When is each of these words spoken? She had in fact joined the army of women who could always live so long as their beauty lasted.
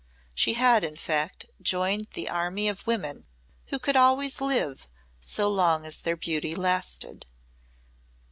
She 0.33 0.53
had 0.55 0.83
in 0.83 0.95
fact 0.95 1.45
joined 1.61 2.07
the 2.15 2.27
army 2.27 2.67
of 2.67 2.87
women 2.87 3.27
who 3.67 3.77
could 3.77 3.95
always 3.95 4.41
live 4.41 4.87
so 5.19 5.47
long 5.47 5.85
as 5.85 5.97
their 5.99 6.15
beauty 6.17 6.55
lasted. 6.55 7.27